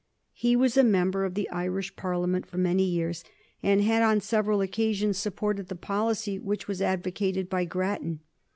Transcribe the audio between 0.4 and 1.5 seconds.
was a member of the